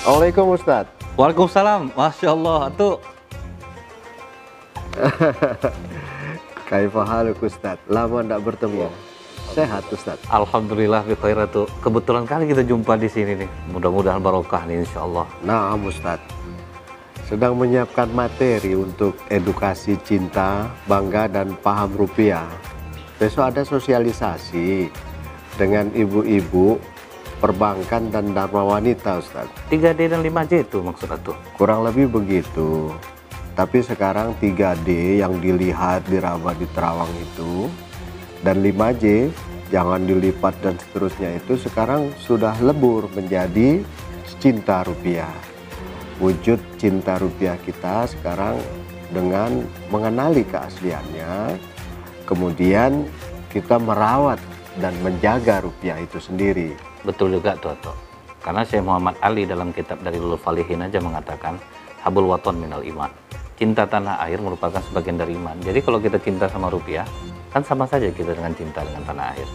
[0.00, 0.88] Assalamualaikum Ustaz.
[1.12, 1.92] Waalaikumsalam.
[1.92, 2.72] Masya Allah.
[2.72, 2.96] Tuh.
[6.72, 7.76] Kaifahaluk Ustaz?
[7.84, 8.88] Lama tidak bertemu.
[9.52, 10.16] Sehat Ustaz.
[10.32, 11.12] Alhamdulillah bi
[11.52, 11.68] tuh.
[11.84, 13.50] Kebetulan kali kita jumpa di sini nih.
[13.76, 15.28] Mudah-mudahan barokah nih insya Allah.
[15.44, 16.16] Nah Ustaz.
[17.28, 22.48] Sedang menyiapkan materi untuk edukasi cinta, bangga, dan paham rupiah.
[23.20, 24.88] Besok ada sosialisasi
[25.60, 26.80] dengan ibu-ibu
[27.40, 29.48] perbankan dan dharma wanita Ustaz.
[29.72, 31.36] 3D dan 5J itu maksudnya tuh.
[31.56, 32.92] Kurang lebih begitu.
[33.56, 37.66] Tapi sekarang 3D yang dilihat diraba di terawang itu
[38.44, 39.32] dan 5J
[39.72, 43.82] jangan dilipat dan seterusnya itu sekarang sudah lebur menjadi
[44.38, 45.32] cinta rupiah.
[46.20, 48.60] Wujud cinta rupiah kita sekarang
[49.10, 51.56] dengan mengenali keasliannya,
[52.28, 53.08] kemudian
[53.50, 54.38] kita merawat
[54.78, 56.89] dan menjaga rupiah itu sendiri.
[57.04, 57.76] Betul juga tuh.
[58.40, 61.60] Karena Syekh Muhammad Ali dalam kitab dari Lulul Falihin aja mengatakan
[62.00, 63.12] habul waton minal iman.
[63.60, 65.52] Cinta tanah air merupakan sebagian dari iman.
[65.60, 67.04] Jadi kalau kita cinta sama rupiah,
[67.52, 69.48] kan sama saja kita dengan cinta dengan tanah air.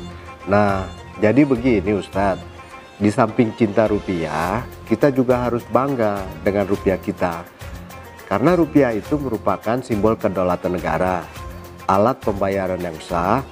[0.46, 0.86] Nah,
[1.18, 2.54] jadi begini Ustadz.
[2.96, 7.44] Di samping cinta rupiah, kita juga harus bangga dengan rupiah kita.
[8.24, 11.28] Karena rupiah itu merupakan simbol kedaulatan negara,
[11.92, 13.44] alat pembayaran yang sah,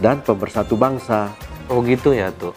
[0.00, 1.28] dan pemersatu bangsa.
[1.68, 2.56] Oh gitu ya tuh.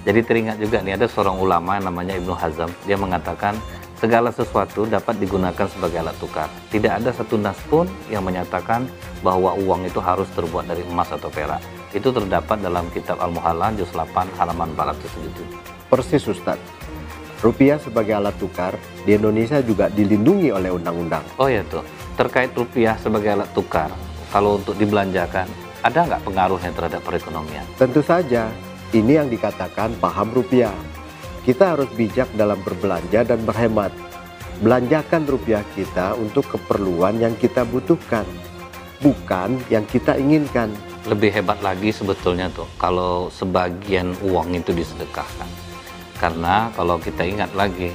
[0.00, 2.72] Jadi teringat juga nih ada seorang ulama namanya Ibnu Hazm.
[2.88, 3.56] Dia mengatakan
[4.00, 6.48] segala sesuatu dapat digunakan sebagai alat tukar.
[6.72, 8.88] Tidak ada satu nas pun yang menyatakan
[9.20, 11.60] bahwa uang itu harus terbuat dari emas atau perak.
[11.92, 15.92] Itu terdapat dalam kitab Al-Muhalla juz 8 halaman 477.
[15.92, 16.80] Persis Ustadz.
[17.40, 21.24] Rupiah sebagai alat tukar di Indonesia juga dilindungi oleh undang-undang.
[21.40, 21.80] Oh ya tuh,
[22.16, 23.88] terkait rupiah sebagai alat tukar,
[24.28, 25.48] kalau untuk dibelanjakan,
[25.80, 27.64] ada nggak pengaruhnya terhadap perekonomian?
[27.80, 28.52] Tentu saja,
[28.92, 30.74] ini yang dikatakan paham rupiah.
[31.46, 33.90] Kita harus bijak dalam berbelanja dan berhemat.
[34.60, 38.28] Belanjakan rupiah kita untuk keperluan yang kita butuhkan,
[39.00, 40.68] bukan yang kita inginkan.
[41.08, 45.70] Lebih hebat lagi sebetulnya tuh, kalau sebagian uang itu disedekahkan
[46.20, 47.88] karena kalau kita ingat lagi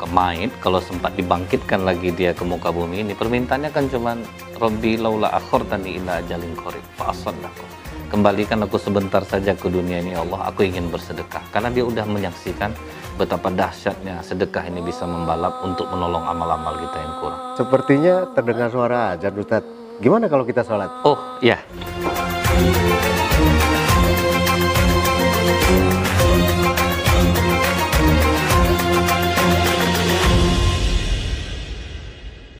[0.00, 4.24] kemait kalau sempat dibangkitkan lagi dia ke muka bumi ini permintaannya kan cuman
[4.56, 7.80] Robbi laula akhortani ila ajalin qarib fa'asaddaqu
[8.10, 11.46] kembalikan aku sebentar saja ke dunia ini ya Allah aku ingin bersedekah.
[11.54, 12.74] Karena dia udah menyaksikan
[13.14, 17.40] betapa dahsyatnya sedekah ini bisa membalap untuk menolong amal-amal kita yang kurang.
[17.54, 19.62] Sepertinya terdengar suara ajan Ustaz
[20.02, 20.90] gimana kalau kita sholat?
[21.06, 21.62] Oh ya